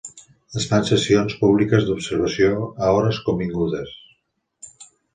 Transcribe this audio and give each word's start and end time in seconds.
Es 0.59 0.63
fan 0.71 0.87
sessions 0.89 1.35
públiques 1.43 1.87
d'observació 1.91 2.51
a 2.65 2.91
hores 2.97 3.23
convingudes. 3.31 3.97